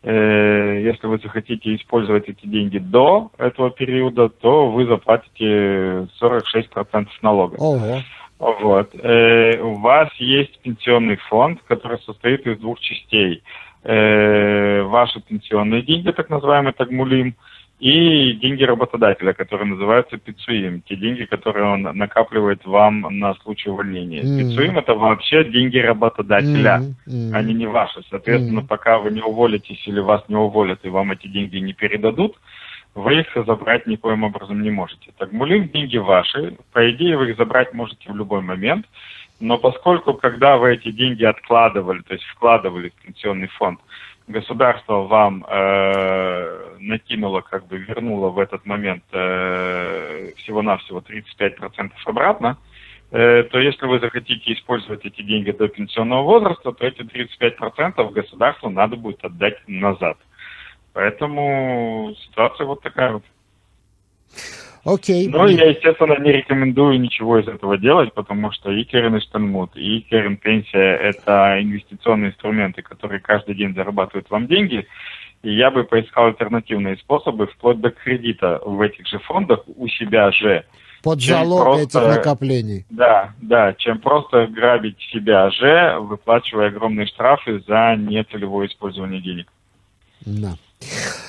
[0.00, 7.56] Если вы захотите использовать эти деньги до этого периода, то вы заплатите 46% налога.
[7.56, 7.98] Ого.
[8.38, 8.94] Вот.
[8.94, 13.42] Э, у вас есть пенсионный фонд, который состоит из двух частей.
[13.82, 17.34] Э, ваши пенсионные деньги, так называемые тагмулим,
[17.80, 24.22] и деньги работодателя, которые называются пицуим, те деньги, которые он накапливает вам на случай увольнения.
[24.22, 24.38] Mm-hmm.
[24.38, 27.32] Пицуим это вообще деньги работодателя, mm-hmm.
[27.32, 28.02] они не ваши.
[28.10, 28.66] Соответственно, mm-hmm.
[28.66, 32.36] пока вы не уволитесь или вас не уволят и вам эти деньги не передадут,
[32.98, 35.12] вы их забрать никоим образом не можете.
[35.18, 38.86] Тагмулим– деньги ваши, по идее вы их забрать можете в любой момент,
[39.40, 43.78] но поскольку, когда вы эти деньги откладывали, то есть вкладывали в пенсионный фонд,
[44.26, 52.58] государство вам э, накинуло, как бы вернуло в этот момент э, всего-навсего 35% обратно,
[53.12, 58.70] э, то если вы захотите использовать эти деньги до пенсионного возраста, то эти 35% государству
[58.70, 60.18] надо будет отдать назад.
[60.98, 63.22] Поэтому ситуация вот такая вот.
[64.84, 65.28] Окей.
[65.28, 70.00] Но я, естественно, не рекомендую ничего из этого делать, потому что и Керен Иштанмут, и
[70.00, 74.88] Керен Пенсия– это инвестиционные инструменты, которые каждый день зарабатывают вам деньги.
[75.44, 80.32] И я бы поискал альтернативные способы, вплоть до кредита в этих же фондах у себя
[80.32, 80.64] же.
[81.04, 82.86] Под залог просто, этих накоплений.
[82.90, 89.46] Да, да, чем просто грабить себя же, выплачивая огромные штрафы за нецелевое использование денег.
[90.26, 90.56] Да.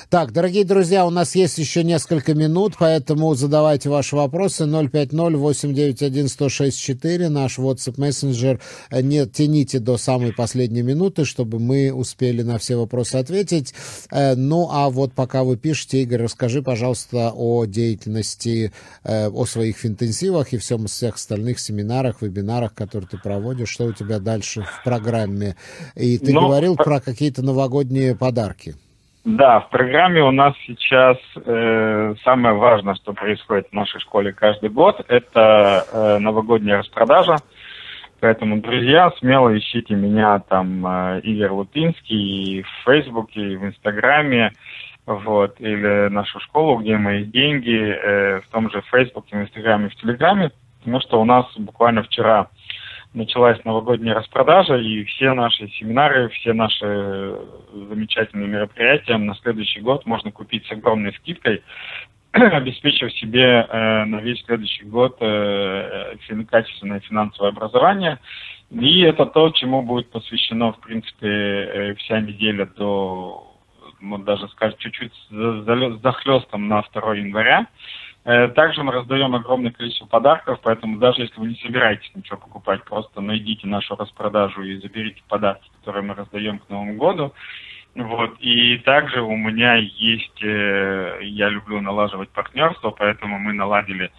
[0.09, 4.63] Так, дорогие друзья, у нас есть еще несколько минут, поэтому задавайте ваши вопросы.
[4.63, 8.59] 050-891-1064, наш WhatsApp мессенджер.
[8.91, 13.75] Не тяните до самой последней минуты, чтобы мы успели на все вопросы ответить.
[14.09, 19.85] Э, ну, а вот пока вы пишете, Игорь, расскажи, пожалуйста, о деятельности, э, о своих
[19.85, 23.69] интенсивах и всем всех остальных семинарах, вебинарах, которые ты проводишь.
[23.69, 25.55] Что у тебя дальше в программе?
[25.95, 26.41] И ты Но...
[26.41, 28.73] Ну, говорил а про какие-то новогодние подарки.
[29.25, 34.69] Да, в программе у нас сейчас э, самое важное, что происходит в нашей школе каждый
[34.69, 37.35] год, это э, новогодняя распродажа.
[38.21, 44.53] Поэтому, друзья, смело ищите меня там, э, Игорь Лупинский, в Фейсбуке, и в Инстаграме,
[45.05, 49.95] вот, или нашу школу, где мои деньги, э, в том же Фейсбуке, в Инстаграме, в
[49.95, 50.51] Телеграме.
[50.79, 52.47] потому что у нас буквально вчера
[53.13, 57.35] началась новогодняя распродажа, и все наши семинары, все наши
[57.73, 61.63] замечательные мероприятия на следующий год можно купить с огромной скидкой,
[62.31, 66.15] обеспечив себе э, на весь следующий год э,
[66.49, 68.19] качественное финансовое образование.
[68.69, 73.55] И это то, чему будет посвящено, в принципе, э, вся неделя до,
[73.99, 75.13] ну, даже скажем, чуть-чуть
[76.03, 77.61] захлестом на 2 января.
[77.61, 82.83] Э, также мы раздаем огромное количество подарков, поэтому даже если вы не собираетесь ничего покупать,
[82.83, 87.33] просто найдите нашу распродажу и заберите подарки, которые мы раздаем к Новому году.
[87.95, 88.37] Вот.
[88.39, 94.11] И также у меня есть, э, я люблю налаживать партнерство, поэтому мы наладили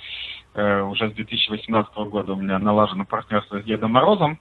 [0.54, 4.38] э, уже с 2018 года у меня налажено партнерство с Дедом Морозом.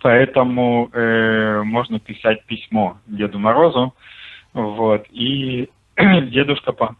[0.00, 3.94] Поэтому э, можно писать письмо Деду Морозу.
[4.52, 5.06] Вот.
[5.10, 6.96] И дедушка по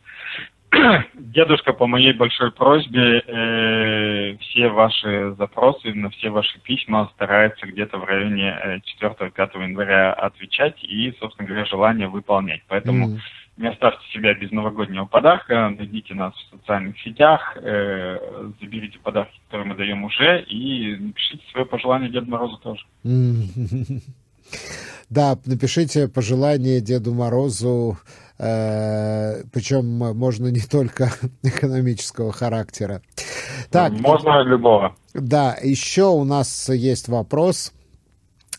[1.14, 7.99] Дедушка, по моей большой просьбе, э, все ваши запросы на все ваши письма старается где-то
[7.99, 12.62] в районе э, 4-5 января отвечать и, собственно говоря, желание выполнять.
[12.69, 13.19] Поэтому mm.
[13.57, 19.69] не оставьте себя без новогоднего подарка, найдите нас в социальных сетях, э, заберите подарки, которые
[19.69, 22.85] мы даем уже, и напишите свое пожелание Деду Морозу тоже.
[25.11, 27.99] Да, напишите пожелание Деду Морозу
[28.39, 31.11] Э, причем можно не только
[31.43, 33.03] экономического характера.
[33.71, 34.95] Так, можно любого.
[35.13, 37.73] Да, еще у нас есть вопрос.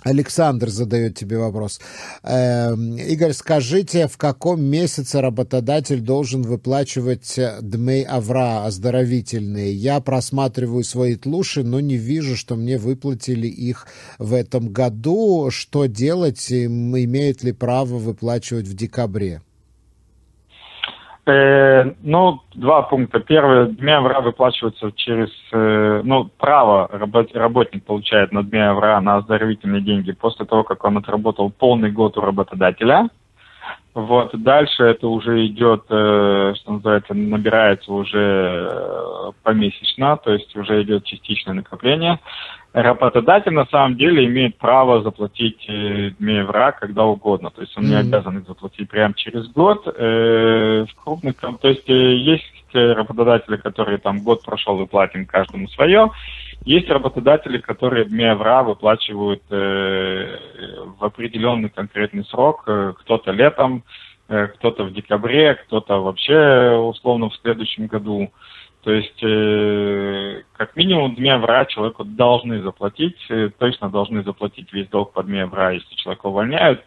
[0.04, 1.82] Александр задает тебе вопрос.
[2.24, 9.74] Э, Игорь, скажите, в каком месяце работодатель должен выплачивать дмей авра оздоровительные?
[9.74, 13.88] Я просматриваю свои тлуши, но не вижу, что мне выплатили их
[14.20, 15.50] в этом году.
[15.52, 16.50] Что делать?
[16.50, 19.41] Имеют ли право выплачивать в декабре?
[21.30, 23.19] Э, ну, два пункта.
[23.19, 29.17] Первый, дни авра выплачиваются через, э, ну, право работ, работник получает на дни авра на
[29.17, 33.09] оздоровительные деньги после того, как он отработал полный год у работодателя.
[33.96, 40.84] Вот, дальше это уже идет, э, что называется, набирается уже э, помесячно, то есть уже
[40.84, 42.20] идет частичное накопление.
[42.72, 46.12] Работодатель на самом деле имеет право заплатить э,
[46.80, 47.88] когда угодно, то есть он mm-hmm.
[47.88, 49.88] не обязан их заплатить прямо через год.
[49.88, 55.68] Э, в крупных, то есть э, есть работодатели, которые там год прошел и платим каждому
[55.70, 56.12] свое,
[56.66, 60.38] есть работодатели, которые евро выплачивают э,
[60.99, 63.84] в определенный конкретный срок, э, кто-то летом,
[64.28, 68.32] э, кто-то в декабре, кто-то вообще условно в следующем году.
[68.82, 69.20] То есть,
[70.53, 73.18] как минимум, дня вра человеку должны заплатить,
[73.57, 76.82] точно должны заплатить весь долг под дня вра, если человека увольняют.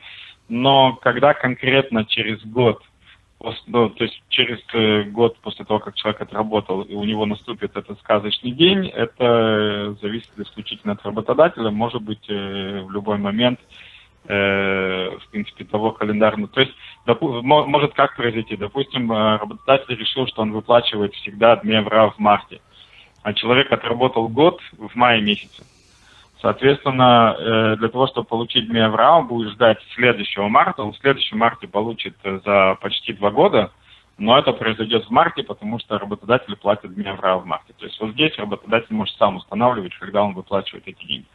[0.48, 2.82] Но когда конкретно через год,
[3.66, 7.76] ну, то есть через э, год после того, как человек отработал, и у него наступит
[7.76, 13.58] этот сказочный день, это зависит исключительно от работодателя, может быть э, в любой момент
[14.28, 16.48] э, в принципе, того календарного.
[16.48, 16.72] То есть,
[17.06, 18.56] допу- может как произойти?
[18.56, 22.60] Допустим, э, работодатель решил, что он выплачивает всегда дни в марте,
[23.22, 25.64] а человек отработал год в мае месяце.
[26.42, 28.68] Соответственно, э, для того, чтобы получить
[29.16, 30.82] он будет ждать следующего марта.
[30.82, 33.70] Он в следующем марте получит э, за почти два года,
[34.18, 37.04] но это произойдет в марте, потому что работодатель платит дни
[37.38, 37.72] в марте.
[37.78, 41.26] То есть вот здесь работодатель может сам устанавливать, когда он выплачивает эти деньги.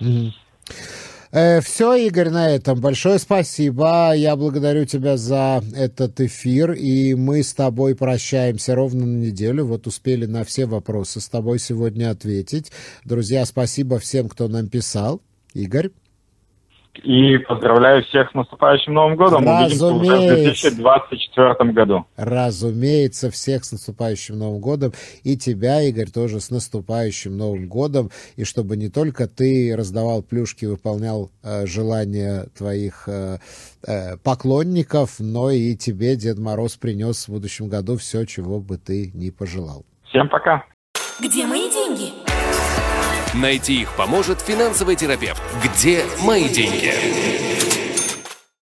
[0.00, 1.13] Mm-hmm.
[1.32, 2.80] Э, все, Игорь, на этом.
[2.80, 4.12] Большое спасибо.
[4.14, 6.72] Я благодарю тебя за этот эфир.
[6.72, 9.66] И мы с тобой прощаемся ровно на неделю.
[9.66, 12.70] Вот успели на все вопросы с тобой сегодня ответить.
[13.04, 15.20] Друзья, спасибо всем, кто нам писал.
[15.54, 15.90] Игорь.
[17.02, 19.44] И поздравляю всех с наступающим Новым годом.
[19.44, 19.86] Разумеется.
[19.86, 22.06] Увидимся уже в 2024 году.
[22.16, 24.92] Разумеется, всех с наступающим Новым годом.
[25.22, 28.10] И тебя, Игорь, тоже с наступающим Новым годом.
[28.36, 33.38] И чтобы не только ты раздавал плюшки, выполнял э, желания твоих э,
[33.86, 39.10] э, поклонников, но и тебе Дед Мороз принес в будущем году все, чего бы ты
[39.14, 39.84] ни пожелал.
[40.08, 40.64] Всем пока.
[41.20, 42.23] Где мои деньги?
[43.34, 45.42] Найти их поможет финансовый терапевт.
[45.62, 46.94] Где мои деньги?